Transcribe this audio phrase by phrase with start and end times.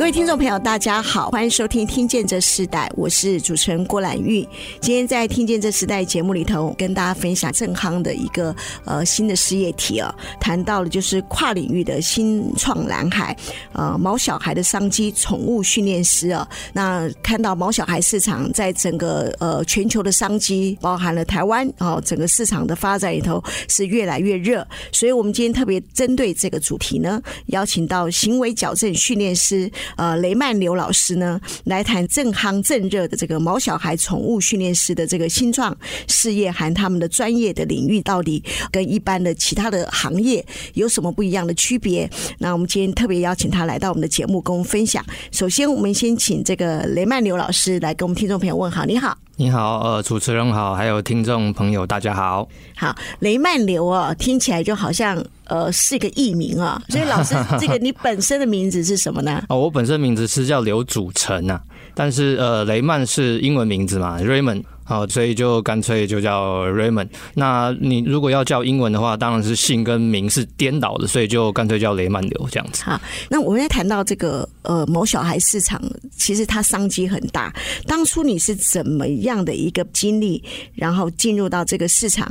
[0.00, 4.40] 各位听众朋友，大家好，欢迎收听《听见这时代》，我是主持人郭兰玉。
[4.80, 13.36] 今天在《听见这时代》节目里头，跟大家分享正康的一个呃新的事业体啊，谈到了就是跨领域的新创蓝海，
[13.74, 16.48] 呃，毛小孩的商机，宠物训练师啊。
[16.72, 29.70] 那看到毛小孩市场在整个呃全球的商机，包含了台湾啊，整个市场的发展里头是越来越热，所以我们今天特别针对这个主题呢，邀请到行为矫正训练师。
[29.96, 42.08] 呃，雷曼刘老师呢，来谈正夯正热的这个毛小孩宠物训练师的这个新创事业，含他们的专业的领域到底跟一般的其他的行业有什么不一样的区别？
[42.38, 45.04] 那我们今天特别邀请他来到我们的节目，跟我们分享。
[45.30, 48.84] 首先，我们先请这个雷曼刘老师来跟我们听众朋友问好。
[48.84, 52.46] 你好，你好，呃，主持人好，还有听众朋友，大家好。
[52.76, 55.16] 好，雷曼流啊，听起来就好像。
[55.46, 59.42] 呃，是一个艺名啊， 所以老师，这个你本身的名字是什么呢？
[59.48, 61.58] 哦，我本身名字是叫刘祖成啊，
[61.94, 64.62] 但是呃，雷曼是英文名字嘛，Raymond。
[64.90, 67.06] 好，所以就干脆就叫 Raymond。
[67.34, 72.82] 那你如果要叫英文的话，当然是姓跟名是颠倒的，所以就干脆叫雷曼流这样子。
[72.82, 75.80] 好，那我们在谈到这个呃某小孩市场，
[76.16, 77.54] 其实它商机很大。
[77.86, 80.42] 当初你是怎么样的一个经历，
[80.74, 82.28] 然后进入到这个市场？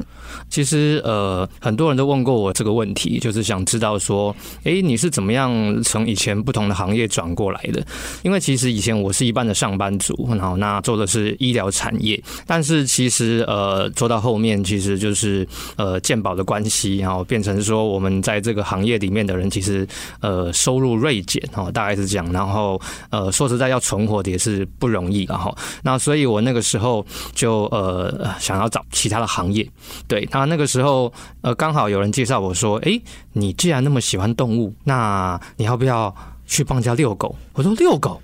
[0.49, 4.35] 其实呃，很多人都问过我这个问题，就是想知道说，
[4.65, 7.81] 哎，你是怎么样从以前不同的行业转过来的？
[8.21, 12.21] 因为其实以前我是一般的上班族，然后那做的是医疗产业。
[12.49, 19.87] 但是其实呃做到后面其实就是呃鉴宝的关系，然后变成说我们在这个行业里面的人其实
[20.19, 22.27] 呃收入锐减哦，大概是这样。
[22.33, 27.05] 然后呃说实在要存活的也是不容易，然后那所以我那个时候
[27.35, 29.69] 就呃想要找其他的行业。
[30.07, 32.99] 对，那那个时候呃刚好有人介绍我说，哎，
[33.33, 36.15] 你既然那么喜欢动物，那你要不要
[36.47, 37.35] 去帮家遛狗？
[37.53, 38.19] 我说遛狗，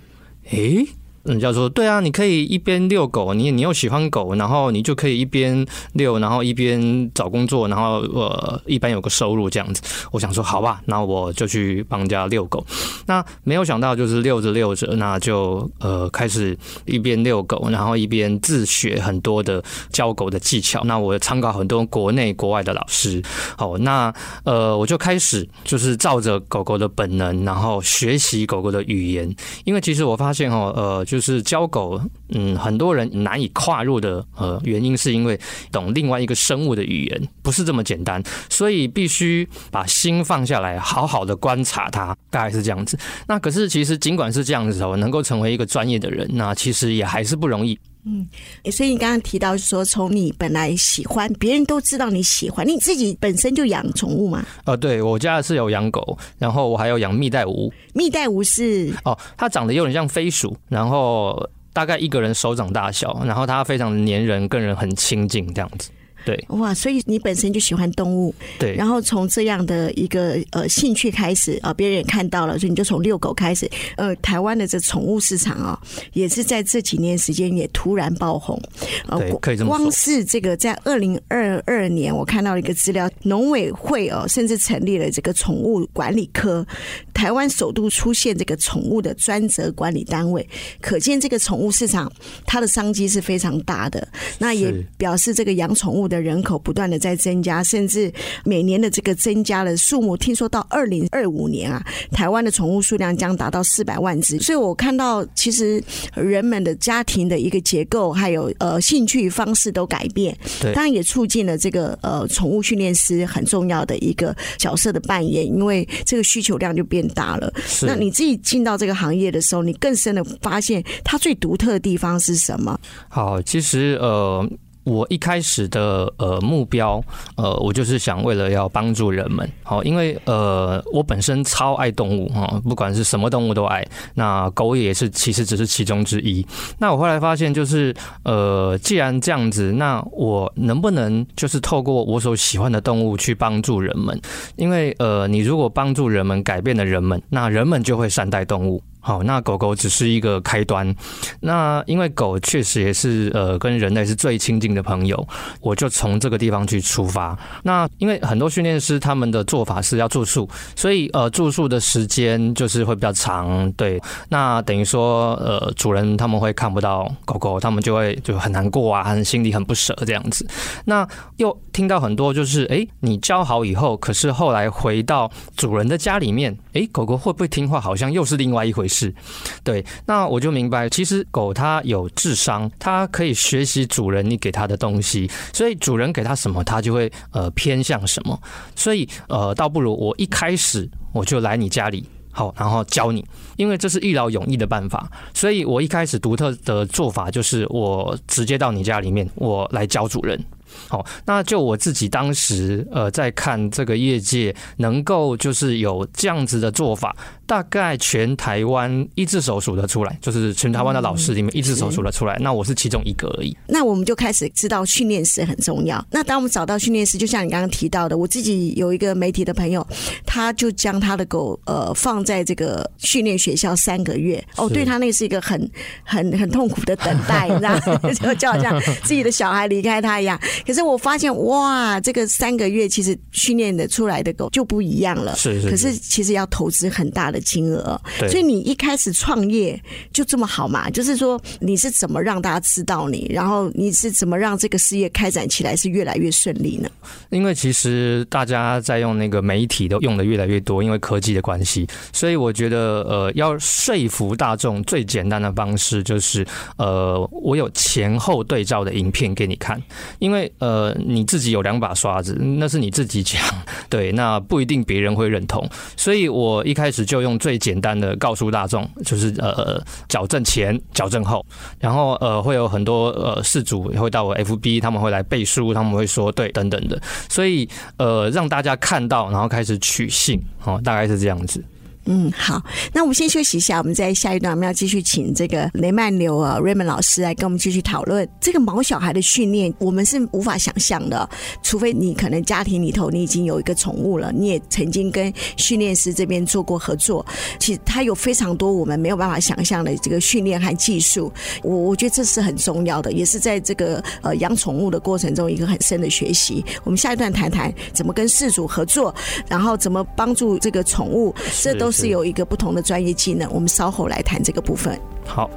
[0.50, 0.84] 哎。
[1.26, 9.82] 人家说对啊，你可以一边遛狗，你你又喜欢狗，然后你就可以一边遛，然后一边找工作，然后呃一般有个收入这样子。
[10.12, 12.64] 我想说好吧，那我就去帮人家遛狗。
[13.06, 19.60] 那没有想到就是遛着遛着，那就呃开始一边遛狗，然后一边自学很多的
[19.90, 20.84] 教狗的技巧。
[20.84, 23.20] 那我参考很多国内国外的老师。
[23.58, 29.34] 好，那呃我就开始就是照着狗狗的本能，然后学习狗狗的语言。
[29.64, 31.15] 因为其实我发现哦，呃就。
[31.16, 35.40] 就是教狗，嗯，很多人难以跨入的呃原因，是因为
[35.72, 42.98] 懂另外一个生物的语言不是这么简单，所以必须把心放下来，好好的观察它，大概是这样子。
[43.26, 47.78] 那可是其实尽管是这样子哦，能够成为一个专业的人，那其实也还是不容易。
[48.08, 48.24] 嗯，
[48.70, 54.46] 所以你刚刚提到说，从你本来喜欢，别人都知道你喜欢，你自己本身就养宠物吗？
[54.64, 57.68] 呃，对，我家是有养狗，然后我还有养蜜袋鼯。
[57.94, 65.90] 蜜袋鼯是哦，它长得有点像飞鼠，然后大概一个人手掌大小，然后它非常的粘人，跟人很亲近这样子。
[66.26, 73.70] 对，哇，所以你本身就喜欢动物，对，然后从这样的一个呃兴趣开始啊，别人也看到了，所以你就从遛狗开始。
[73.96, 75.80] 呃，台湾的这宠物市场啊，
[76.14, 78.60] 也是在这几年时间也突然爆红。
[79.06, 79.78] 呃，可以这么说。
[79.78, 86.66] 光是这个在二零二二年，我看到了一个资料，农委会哦，甚至成立了这个宠物管理科，
[87.14, 90.44] 台湾首度出现这个宠物的专责管理单位，
[90.80, 92.12] 可见这个宠物市场
[92.44, 94.08] 它的商机是非常大的。
[94.40, 96.15] 那也表示这个养宠物的。
[96.20, 98.12] 人口不断的在增加，甚至
[98.44, 104.38] 每年的这个增加的数目，听说到二零二五年啊，台湾的宠物数量将达到四百万只。
[104.38, 105.82] 所以我看到，其实
[106.14, 110.36] 人们的家庭的一个结构，还有呃兴趣方式都改变。
[110.60, 117.52] 对，当然也促进了这个呃宠物训练师很重要的一个角色的扮演，因为这个需求量就变大了。
[117.82, 122.78] 那你自己进到这个行业的时候，你更深的发现它最独特的地方是什么？
[123.08, 124.48] 好，其实呃。
[124.86, 127.02] 我一开始的呃目标，
[127.36, 133.84] 呃，我就是想为了要帮助人们，好，因为呃，我本身超爱动物哈，不管是什么动物都爱，
[134.14, 136.46] 那狗也是，其实只是其中之一。
[136.78, 137.92] 那我后来发现，就是
[138.22, 144.16] 呃，既然这样子，那我能不能就是透过我所喜欢的动物去帮助人们？
[144.54, 148.80] 因为呃，你如果帮助人们，改变了人们，那人们就会善待动物。
[149.06, 150.92] 好，那狗狗只是一个开端。
[151.38, 155.28] 那因为狗确实也是呃跟人类是最亲近的朋友，
[155.60, 157.38] 我就从这个地方去出发。
[157.62, 163.70] 那因为很多训练师他们的做法是要住宿，所以呃住宿的时间就是会比较长。
[163.74, 170.44] 对，那等于说呃主人他们会看不到狗狗，他们就会就很难过啊，很心里很不舍这样子。
[170.84, 171.06] 那
[171.36, 177.80] 又听到很多就是哎、你教好以后，可是后来回到主人的家里面，哎、狗狗会不会听话？
[177.80, 178.95] 好像又是另外一回事。
[178.96, 179.14] 是，
[179.62, 188.40] 对，那我就明白，其实狗它有智商，它可以学习主人你给它的东西，所以主人给它什么，它就会呃偏向什么，
[188.74, 193.22] 所以呃倒不如我一开始我就来你家里，好，然后教你，
[193.56, 200.42] 因为这是一劳永逸的办法，所以我一开始独特的做法就是我直接到你家里面，我来教主人。
[200.88, 207.14] 好，那就我自己当时呃在看这个业界能够就是有这样子的做法，
[207.46, 212.36] 大概全台湾一只手数得出来，就是全台湾的老师里面一只手数得出来。
[212.40, 213.56] 那我是其中一个而已。
[213.66, 216.04] 那我们就开始知道训练师很重要。
[216.10, 219.86] 那当我们找到训练师，就像你刚刚提到的，我自己有一个媒体的朋友，
[220.26, 224.42] 他就将他的狗呃放在这个训练学校三个月。
[224.56, 225.70] 哦，对他那是一个很
[226.04, 227.78] 很很痛苦的等待，你知道，
[228.14, 230.38] 就就好像自己的小孩离开他一样。
[230.64, 235.34] 可是我发现，哇，这个三个月其实训练的出来的狗就不一样了。
[235.34, 235.70] 是是，是。
[235.70, 238.00] 可是其实要投资很大的金额。
[238.18, 238.28] 对。
[238.28, 239.80] 所以你一开始创业
[240.12, 240.88] 就这么好嘛？
[240.90, 246.88] 就是说你是怎么让大家知道你，然后你是怎么让这个事业开展起来是越来越顺利呢？
[247.30, 259.82] 因为其实大家在用那个媒体都用的越来越多，因为科技的关系，所以我觉得呃，要说服大众最简单的方式就是呃，我有前后对照的影片给你看，
[260.18, 260.45] 因为。
[260.58, 263.40] 呃，你自己有两把刷子，那是你自己讲，
[263.88, 265.68] 对，那不一定别人会认同。
[265.96, 271.44] 所以我一开始就用最简单的告诉大众，就是呃，矫正前、矫正后，
[271.78, 281.62] 然后呃，会有很多呃事主也会到我 FB，他们会来背书，他们会说对等等的，所以呃，让大家看到，然后开始取信，哦，大概是这样子。
[282.06, 291.28] 嗯，好，那我们先休息一下，我们在下一段我们要继续请这个雷曼流啊 Raymond 老师来跟我们继续讨论这个毛小孩的训练，我们是无法想象的，
[291.64, 297.26] 除非你可能家庭里头你已经有一个宠物了，你也曾经跟训练师这边做过合作，
[297.58, 301.32] 其实他有非常多我们没有办法想象的这个训练和技术，
[301.64, 306.64] 我我觉得这是很重要的，也是在这个呃养宠物的过程中一个很深的学习。
[306.84, 309.12] 我们下一段谈谈怎么跟饲主合作，
[309.48, 311.95] 然后怎么帮助这个宠物，这都是。
[311.96, 315.00] 是有一个不同的专业技能，我们稍后来谈这个部分。
[315.24, 315.50] 好。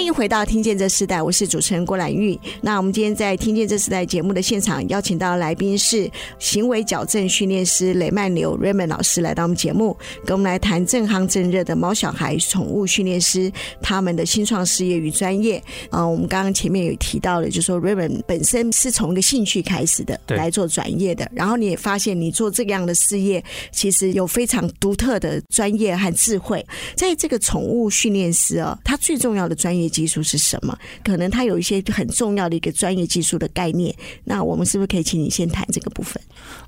[0.00, 2.40] 欢迎回到《听见这时代》，我是主持人郭兰玉。
[2.62, 9.94] 那我们今天在《听见这时代》节目的现场，邀请到的来宾是行为矫正训练师雷曼刘 Raymond 老师来到我们节目，
[10.24, 13.52] 跟我们来谈正夯正热的猫小孩宠物训练师
[13.82, 15.62] 他们的新创事业与专业。
[15.90, 21.30] 啊，我们刚刚前面有提到的，就是说 Raymond 本身是从一个兴趣开始的，来做转业的。
[21.34, 26.66] 然后你也发现，你做这样的事业，其实有非常独特的专业和智慧。
[26.96, 29.89] 在这个宠物训练师啊，他最重要的专业。
[29.90, 30.78] 技术是什么？
[31.04, 33.94] 可能它有一些很重要的一个专业技术的概念。
[34.24, 36.22] 那我们是不是可以请你先谈这个部分？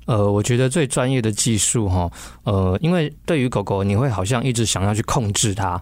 [0.05, 2.11] 呃，我觉得最专业的技术哈，
[2.43, 5.81] 呃，因为对于狗狗，你会好像一直想要去控制它。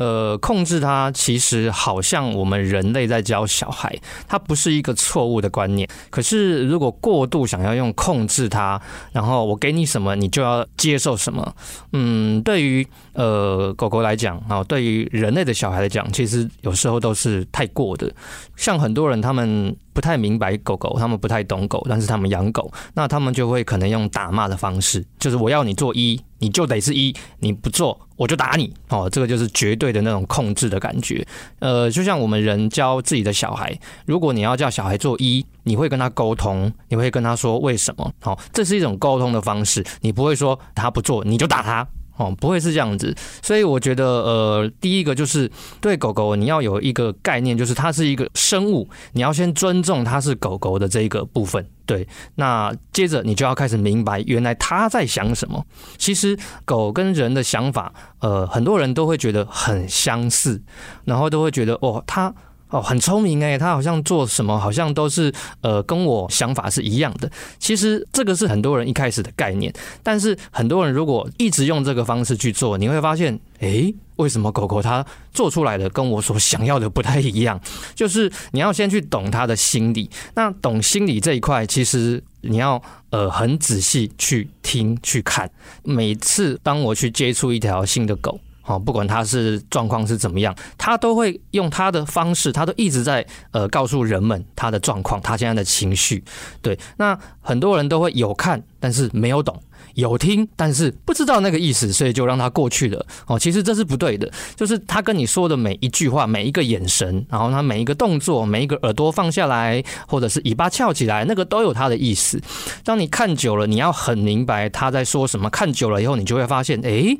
[0.00, 3.94] 呃，控制它其实好像我们人类在教小孩，
[4.26, 5.86] 它不是一个错误的观念。
[6.08, 8.80] 可是如果过度想要用控制它，
[9.12, 11.54] 然后我给你什么，你就要接受什么。
[11.92, 18.10] 嗯，对于呃狗狗来讲啊，对于人类的小孩来讲，其实有时候都是太过的。
[18.56, 19.76] 像很多人他们。
[20.00, 31.22] 不太明白狗狗，他们不太懂狗，但是他们养狗，那他们就会可能用打骂的方式，就是我要你做一，你就得是一，你不做我就打你，哦，这个就是绝对的那种控制的感觉。
[31.58, 41.86] 呃，就像我们人教自己的小孩，如果你要叫小孩做一，你会跟他沟通，你会跟他说为什么，好，这是一种沟通的方式，你不会说他不做你就打他。
[42.20, 43.16] 哦，不会是这样子。
[43.42, 45.50] 所以我觉得，呃，第一个就是
[45.80, 51.66] 对狗狗，你要有一个概念，就是它是一个生物，你要先尊重它是狗狗的这一个部分。
[51.86, 55.64] 对，那接着你就要开始明白，原来它在想什么。
[55.96, 60.62] 其实狗跟人的想法，呃，很多人都会觉得很相似，
[61.04, 62.34] 然后都会觉得，哦，它。
[62.70, 67.30] 哦，很聪明诶，他好像做什么好像都是呃跟我想法是一样的。
[67.58, 69.72] 其实这个是很多人一开始的概念，
[70.02, 77.60] 但是很多人如果一直用这个方式去做，你会发现，诶，为什么狗狗它做出来的跟我所想要的不太一样？
[77.94, 80.08] 就是你要先去懂它的心理。
[80.34, 85.50] 那懂心理这一块，其实你要呃很仔细去听去看。
[85.82, 88.38] 每次当我去接触一条新的狗。
[88.70, 96.22] 哦，不管他是状况是怎么样，他都会用他的方式，他都一直在呃告诉人们他的状况，他现在的情绪。
[96.62, 99.56] 对，那很多人都会有看，但是没有懂；
[99.94, 103.04] 有听，但是不知道那个意思，所以就让他过去了。
[103.26, 112.40] 哦，其实这是不对的，就是他跟你说的每一句话、每一个眼神，然后他每一个动作、每一个耳朵放下来，或者是尾巴翘起来，那个都有他的意思。
[112.84, 115.50] 当你看久了，你要很明白他在说什么。
[115.50, 117.18] 看久了以后，你就会发现，诶。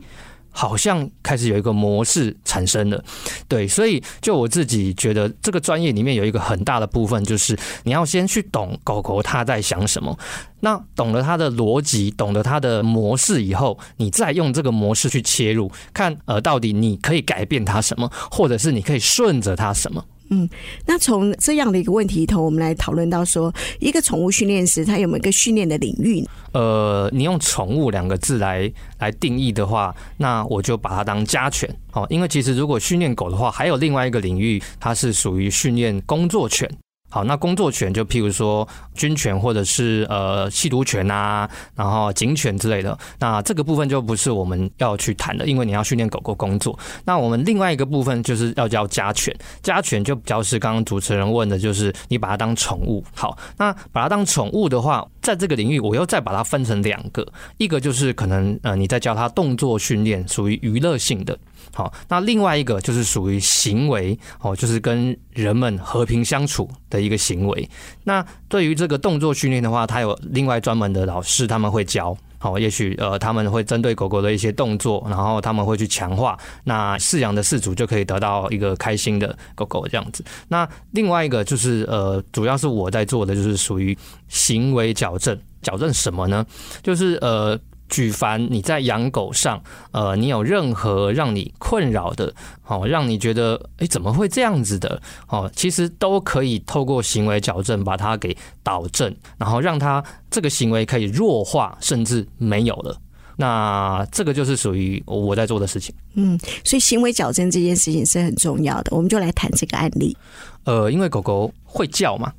[0.51, 3.03] 好像开始有一个模式产生了，
[3.49, 10.19] 对，所以就我自己觉得，这个专业里面有一个很大的部分，就是你要先去懂狗狗它在想什么。
[10.61, 20.05] 那懂了它的逻辑，懂得它的模式以后，你再用这个模式去切入，看呃到底你可以改变它什么，或者是你可以顺着它什么。
[20.31, 20.49] 嗯，
[20.87, 26.25] 那从这样的一个问题头，我们来讨论到说，一个宠物训练师他有没有一个训练的领域？
[26.53, 36.71] 呃，你用“宠物”两个字来来定义的话，那我就把它当家犬哦，因为其实如果训练狗的话，还有另外一个领域，它是属于训练工作犬。
[37.11, 46.79] 好，那工作犬就譬如说军犬或者是呃吸毒犬啊，然后警犬之类的，那这个部分就不是我们要去谈的，因为你要训练狗狗工作。
[47.05, 53.05] 那我们另外一个部分就是要叫家犬，家犬就比较是刚刚主持人问的，就是你把它当宠物。
[53.15, 57.27] 好，那把它当宠物的话，在这个领域我又再把它分成两个，
[57.59, 61.39] 一个就是可能呃你在教他动作训练，属于娱乐性的。
[61.73, 67.69] 好，那另外一个就是属于行为，哦，就是跟人们和平相处的一个行为。
[68.05, 72.17] 那对于这个动作训练的话，他有另外专门的老师，他们会教。
[72.41, 80.25] 好，也许呃他们会针对狗狗的一些动作，然后他们会去强化，那饲养的饲主就可以得到一个开心的狗狗这样子。
[80.49, 83.97] 那另外一个就是呃，主要是我在做的，就是属于
[84.29, 85.39] 行为矫正。
[85.61, 86.45] 矫正什么呢？
[86.83, 87.61] 就是呃。
[87.91, 92.33] 举凡你在养狗上，呃，你有任何让你困扰的，
[92.67, 102.97] 哦，让你觉得，哎，怎么会这样子的，哦，其实都可以透过行为矫正把它给导正，然后让它这个行为可以弱化，甚至没有了。
[103.37, 105.93] 那这个就是属于我在做的事情。
[106.15, 110.17] 嗯，所以行为矫正这件事情是很重要的，我们就来谈这个案例。
[110.65, 112.33] 呃，因为狗狗会叫嘛，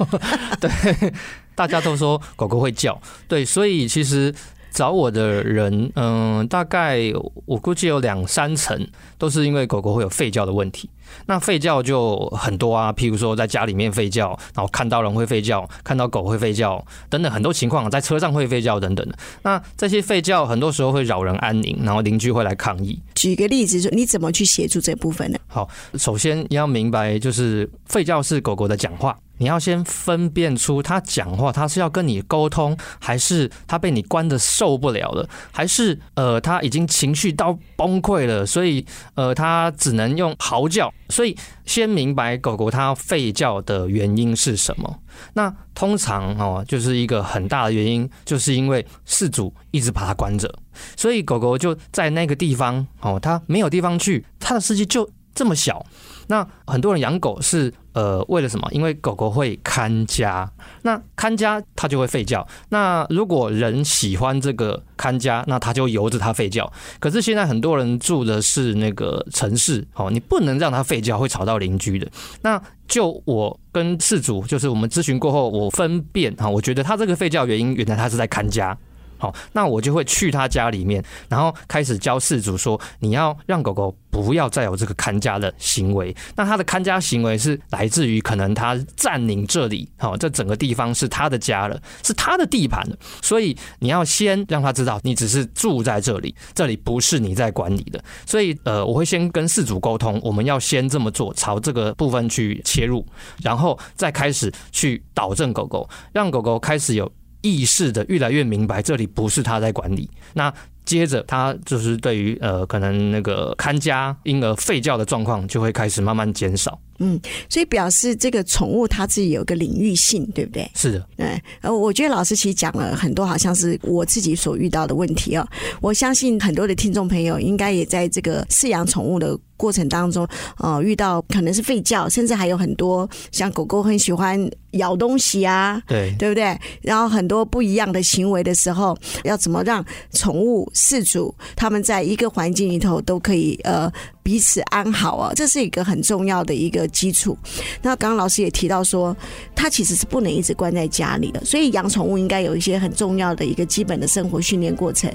[0.58, 1.12] 对，
[1.54, 4.34] 大家都说狗狗会叫，对，所以其实。
[4.72, 7.00] 找我的人，嗯，大概
[7.44, 8.88] 我估计有两三成
[9.18, 10.88] 都是因为狗狗会有吠叫的问题。
[11.26, 19.14] 那吠叫就很多啊，譬如说在家里面吠叫，然后看到人会吠叫，看到狗会吠叫，等等很多情况，在车上会吠叫等等的。
[19.42, 22.98] 那这些吠叫很多时候会扰人安宁，然后邻居会来抗议。
[23.14, 25.38] 举个例子，说你怎么去协助这部分呢？
[25.48, 29.14] 好，首先你要明白，就是吠叫是狗狗的讲话。
[29.42, 40.94] 你要先分辨出他讲话，他是要跟你沟通，还是他被你关得受不了了，还是呃他已经情绪到崩溃了，所以呃他只能用嚎叫。
[41.08, 45.00] 所以先明白狗狗它吠叫的原因是什么。
[45.34, 50.50] 那通常哦，就是一个很大的原因，就是因为饲主一直把它关着，
[50.96, 55.10] 所以狗狗就在那个地方哦，它没有地方去，它的世界就
[55.42, 55.84] 这么小。
[56.28, 58.68] 那很多人养狗是呃为了什么？
[58.70, 60.48] 因为狗狗会看家，
[60.82, 62.46] 那看家它就会吠叫。
[62.68, 66.72] 那如果人喜欢这个看家，那他就由着它吠叫。
[67.00, 72.08] 可是现在很多人住的是那个城市，哦，你不能让它吠叫，会吵到邻居的。
[72.42, 78.78] 那就我跟事主，就是我们咨询过后，我分辨哈，我觉得他这个吠叫原因，原来他是在看家。
[79.22, 86.12] 好，那我就会去他家里面，然后开始教饲主说，你要让狗狗不要再有这个看家的行为。
[86.34, 92.96] 那他的看家行为是来自于可能他占领这里，好，这整个地方是他的家了，是他的地盘了。
[93.22, 98.02] 所以你要先让他知道，你只是住在这里，这里不是你在管理的。
[98.26, 103.06] 所以呃，我会先跟饲主沟通，我们要先这么做，朝这个部分去切入，
[103.40, 107.08] 然后再开始去导正狗狗，让狗狗开始有。
[107.42, 110.08] 意识的越来越明白，这里不是他在管理。
[110.32, 110.52] 那
[110.84, 116.80] 接着他就是对于呃可能那个看家婴儿吠叫的状况就会开始慢慢减少。
[117.02, 120.70] 嗯，所以表示这个宠物它自己有个领域性，对不对？
[120.74, 121.42] 是的，对。
[121.60, 125.44] 呃，我觉得老师其实讲了很多，好像是我自己所遇到的问题哦。
[125.80, 130.26] 我相信很多的听众朋友应该也在这个饲养宠物的过程当中，
[130.58, 136.56] 呃，遇到可能是吠叫，甚至还有很多像狗狗很喜欢咬东西啊，对，对不对？
[136.80, 143.92] 然后很多不一样的行为的时候，要怎么让宠物饲主他们在一个环境里头都可以呃。
[144.22, 147.36] 彼此安好啊，这是一个很重要的一个基础。
[147.82, 149.16] 那刚刚老师也提到说，
[149.54, 155.12] 他其实是不能一直关在家里的，所以养宠物应该有一些很重要的一个基本的生活训练过程。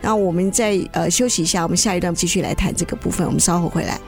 [0.00, 3.26] 那我们再呃休息一下，我们下一段继续来谈这个部分。
[3.26, 3.98] 我们稍后回来。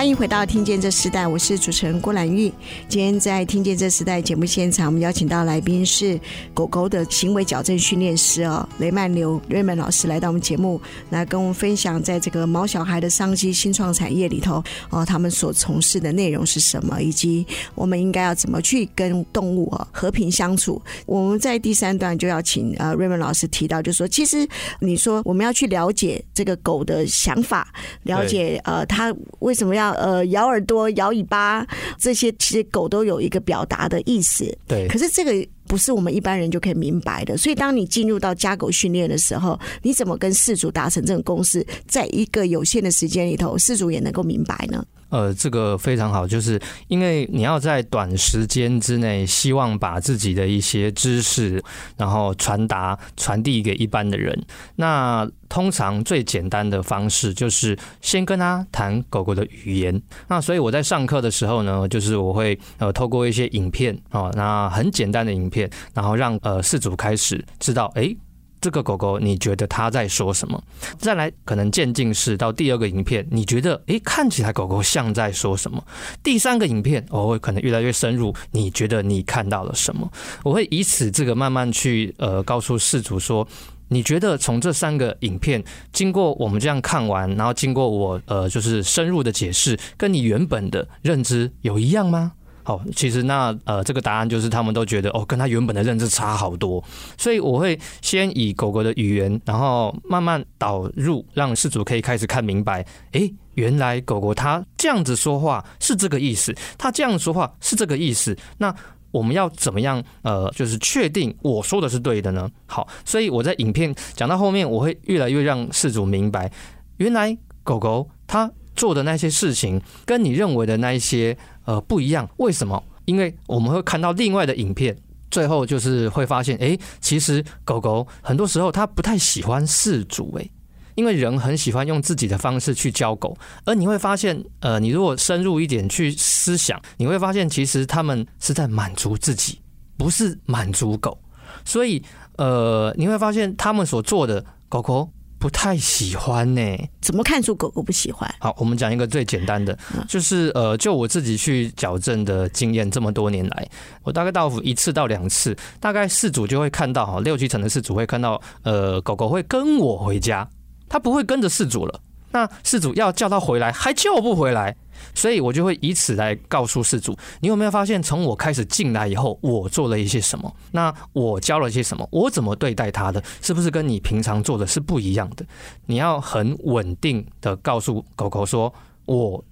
[0.00, 2.50] 欢迎回到《听见这时代》，我是主持人郭兰玉。
[2.88, 6.18] 今天在《听见这时代》节目现场，我们邀请到来宾是
[6.54, 10.80] 狗狗的行为矫正训练师哦，雷曼流 Raymond 老师来到我们节目，
[11.10, 20.80] 来跟我们分享在这个毛小孩的商机新创产业里头哦，他们所从事的内容是什么，以及我们应该要怎么去跟动物哦和平相处。
[21.04, 24.48] 我们在第三段就要请呃 Raymond 老师提到，就是说其实
[24.80, 27.70] 你说我们要去了解这个狗的想法，
[28.04, 29.89] 了解呃它为什么要。
[29.92, 31.66] 呃，咬耳朵、摇尾巴，
[31.98, 34.44] 这些其实狗都有一个表达的意思。
[34.66, 37.36] 对，可是这个不是我们一般人就可以明白的。
[37.36, 44.84] 所以，当你进入到家狗训练的时候，你怎么跟饲主达成这种共识，在一个有限的时间里头，饲主也能够明白呢？
[45.10, 51.62] 呃，这个非常好，就是因为你要在短时间之内，希望把自己的一些知识，
[51.96, 54.40] 然后传达、传递给一般的人。
[54.76, 60.00] 那通常最简单的方式就是先跟他谈狗狗的语言。
[60.28, 68.14] 那所以我在上课的时候呢，就是我会呃透过一些影片啊，那很简单的影片，然后让呃饲主开始知道，哎。
[68.60, 70.62] 这个狗狗，你觉得它在说什么？
[70.98, 75.82] 再来，可能渐进式到第二个影片，你觉得，诶，看起来狗狗像在说什么？
[76.22, 80.10] 第三个影片，我会可能越来越深入，你觉得你看到了什么？
[80.42, 83.46] 我会以此这个慢慢去呃告诉饲主说，
[83.88, 85.62] 你觉得从这三个影片
[85.92, 92.32] 经过我们这样看完，然后经过我呃就是深入的解释，跟你原本的认知有一样吗？
[92.62, 96.82] 好，其实那呃，这个答案就是他们都觉得哦，跟他原本的认知差好多，
[97.16, 108.36] 所以我会先以狗狗的语言，然后慢慢导入，让事主可以开始看明白，诶，原来狗狗它这样子说话是这个意思，它这样说话是这个意思。
[108.58, 108.72] 那
[109.10, 112.48] 我们要怎么样呃，就是确定我说的是对的呢？
[112.66, 116.52] 好，所以我在影片讲到后面，我会越来越让事主明白，
[116.98, 121.36] 原来狗狗它做的那些事情，跟你认为的那一些。
[121.70, 122.82] 呃，不一样，为什么？
[123.04, 124.96] 因为我们会看到另外的影片，
[125.30, 130.50] 最后就是会发现，哎，其实狗狗很多时候它不太喜欢饲主，哎，
[130.96, 139.60] 因为人很喜欢用自己的方式去教狗，而你会发现，呃，你如果深入一点去思想，你会发现，其实他们是在满足自己，
[139.96, 141.16] 不是满足狗，
[141.64, 142.02] 所以，
[142.36, 145.08] 呃，你会发现他们所做的狗狗。
[145.40, 146.90] 不太喜欢呢、欸？
[147.00, 148.32] 怎么看出狗狗不喜欢？
[148.38, 149.76] 好，我们讲一个最简单的，
[150.06, 153.68] 就是呃，就我自己去矫正的经验，这么多年来，
[154.02, 160.46] 我大概到一次到两次，大概饲主就会看到哈，六七成的饲主会看到，呃，狗狗会跟我回家，
[160.90, 161.98] 它不会跟着饲主了。
[162.32, 164.76] 那事主要叫他回来，还叫不回来。
[165.14, 170.54] 所以我就会以此来告诉事主，你有没有发现，从我开始进来以后，我做了一些什么？
[170.72, 172.06] 那我教了些什么？
[172.12, 173.22] 我怎么对待他的？
[173.40, 175.44] 是不是跟你平常做的是不一样的？
[175.86, 178.72] 你要很稳定的告诉狗狗说，
[179.06, 179.42] 我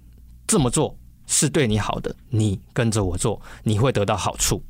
[0.45, 4.63] 这么做是对你好的，你跟着我做，你会得到好处。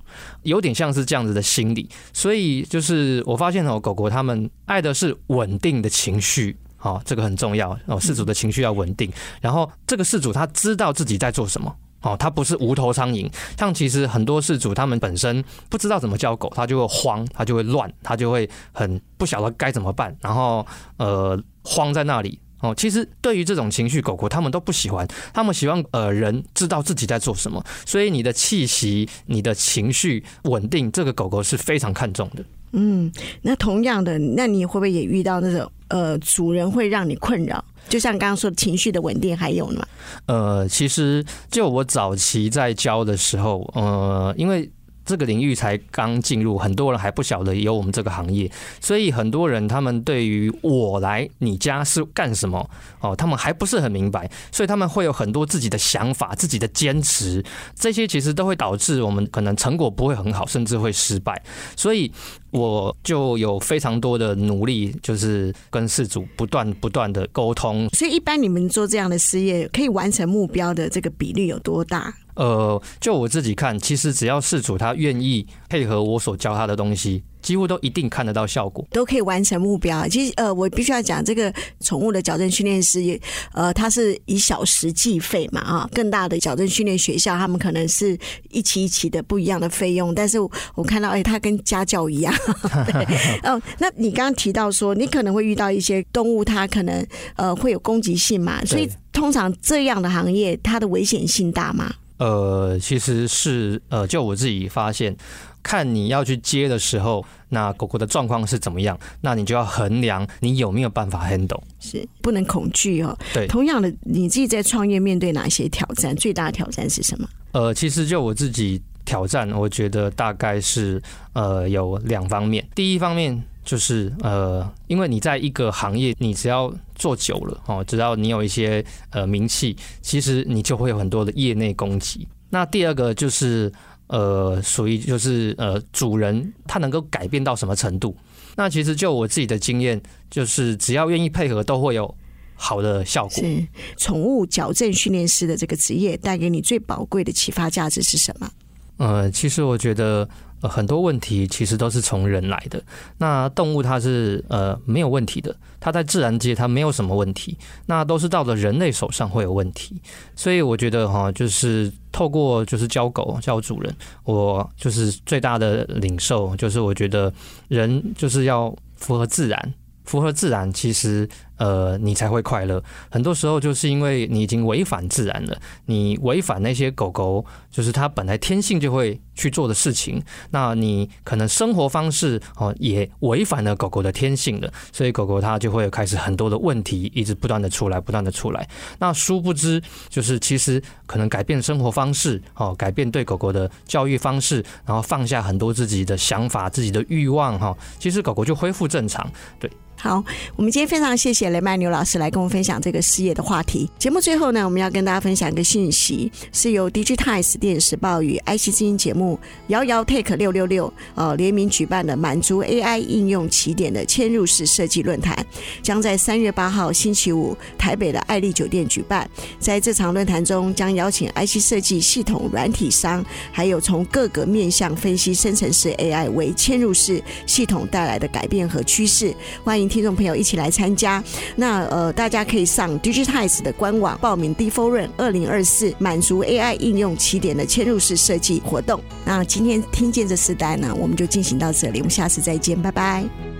[0.43, 1.89] 有点像是这样子的心理。
[2.13, 6.57] 所以就是我发现哦，狗狗他们爱的是稳定的情绪。
[6.79, 7.99] 好，这个很重要哦。
[7.99, 9.11] 事主的情绪要稳定，
[9.41, 13.29] 然后这个事主他知道自己在做什么哦，他不是无头苍蝇。
[13.57, 20.65] 像其实很多事主他们本身不知道怎么教狗，他就会慌，他就会乱，他就会很不晓得该怎么办，然后
[20.95, 22.73] 呃慌在那里哦。
[22.73, 27.61] 其实对于这种情绪，狗狗他们都不喜欢，他们喜欢呃人知道自己在做什么。
[27.85, 32.45] 所以你的气息、你的情绪稳定，这个狗狗是非常看重的。
[32.71, 37.63] 嗯，那同样的，那你会不会也遇到那种呃，主人会让你困扰？
[37.87, 39.87] 就像刚刚说的情绪的稳定，还有呢？
[40.27, 44.69] 呃，其实就我早期在教的时候，呃，因为
[45.09, 48.47] 这个领域才刚进入，很多人还不晓得有我们这个行业，
[48.79, 52.69] 所以很多人他们对于我来你家是干什么
[52.99, 57.43] 哦，他们还不是很明白，所以他们会有很多自己的想法、自己的坚持，
[57.73, 61.41] 这些其实都会导致我们可能成果不会很好，甚至会失败。
[61.75, 62.11] 所以
[62.51, 67.89] 我就有非常多的努力，就是跟事主不断不断的沟通。
[67.89, 72.13] 所以一般你们做这样的事业，可以完成目标的这个比率有多大？
[72.39, 80.07] 呃，就我自己看，其实只要事主他愿意配合我所教他的东西，几乎都一定看得到效果，都可以完成目标。
[80.07, 83.19] 其实，呃，我必须要讲，这个宠物的矫正训练师，
[83.51, 88.17] 呃，他是以小时计费嘛，啊，更大的矫正训练学校，他们可能是
[88.51, 90.15] 一期一期的不一样的费用。
[90.15, 90.39] 但是
[90.75, 92.33] 我看到，哎，他跟家教一样。
[92.87, 101.93] 对， 哦，那你刚刚提到说，你可能会遇到一些动物，它可能呃会有攻击性嘛，所以通常这样的行业，它的危险性大吗？
[102.19, 105.15] 呃，其实是呃，就我自己发现，
[105.63, 113.17] 看你要去接的时候，那狗狗的状况是怎么样，那你就要衡量你有没有办法 handle，是不能恐惧哦。
[113.33, 116.15] 对，同样的，你自己在创业面对哪些挑战？
[116.15, 117.27] 最大的挑战是什么？
[117.53, 121.01] 呃，其实就我自己挑战，我觉得大概是
[121.33, 122.63] 呃有两方面。
[122.75, 123.43] 第一方面。
[123.65, 132.27] 就是呃，因为你在一个行业，你只要做久了哦，只要你有一些呃名气，其实你就会有很多的业内攻击。
[132.51, 133.71] 那第二个就是
[134.07, 138.15] 呃，属于就是呃，主人他能够改变到什么程度？
[138.55, 142.13] 那其实就我自己的经验，就是只要愿意配合，都会有
[142.55, 143.31] 好的效果。
[143.31, 148.51] 是宠物矫正训练师的这个职业带给你最宝贵的启发价值是什么？
[148.99, 150.29] 呃，其实我觉得。
[150.61, 152.83] 呃，很多问题其实都是从人来的。
[153.17, 160.01] 那动物它是呃没有问题的，它在自然界它没有什么问题，那都是到了人类手上会有问题。
[160.35, 167.33] 所以我觉得哈，就是透过就是教狗教主人，我就是最大的领受，就是我觉得
[167.69, 171.25] 人就是要符合自然，符合自然其实。
[171.59, 172.81] 呃，你才会快乐。
[173.11, 180.23] 很多时候就是因为你已经违反自然了，你违反那些狗狗就是它本来天性就会去做的事情。
[180.51, 188.67] 那你可能生活方式哦也违反了狗狗的天性了，所以狗狗它就会开始很多的问题，一直不断的出来，不断的出来。
[188.97, 199.29] 那殊不知，就是其实可能改变生活方式哦，改变对狗狗的教育方式，然后放下很多自己的想法、自己的欲望哈，其实狗狗就恢复正常。
[199.59, 199.69] 对。
[200.01, 200.23] 好，
[200.55, 203.89] 我们今天非常谢谢雷曼牛老师来跟我们分享这个事业的话题。
[203.99, 215.45] 节目最后呢，我们要跟大家分享一个信息，是由 Digitimes 电视报与 IC 之音节目摇摇 Take 六六六呃联名举办的满足 AI 应用起点的嵌入式设计论坛，
[215.83, 219.29] 将在三月八号星期五台北的爱丽酒店举办。
[219.59, 229.35] 在这场论坛中，将邀请 IC 设计系统软体商，还有从各个面向分析生成式 AI 为嵌入式系统带来的改变和趋势。
[229.61, 229.89] 欢迎。
[229.89, 231.21] 听众朋友一起来参加，
[231.55, 238.99] 那呃，大家可以上 Digitize 的官网报名 d f o r u n 二零二四满足 AI 应用起点的嵌入式设计活动。
[239.25, 243.58] 那今天听见这四单呢，我们就进行到这里，我们下次再见，拜拜。